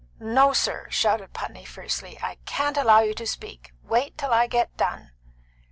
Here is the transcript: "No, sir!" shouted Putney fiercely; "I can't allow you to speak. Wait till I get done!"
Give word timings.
"No, 0.19 0.51
sir!" 0.51 0.87
shouted 0.89 1.31
Putney 1.31 1.63
fiercely; 1.63 2.17
"I 2.23 2.39
can't 2.47 2.75
allow 2.75 3.01
you 3.01 3.13
to 3.13 3.27
speak. 3.27 3.71
Wait 3.83 4.17
till 4.17 4.33
I 4.33 4.47
get 4.47 4.75
done!" 4.75 5.11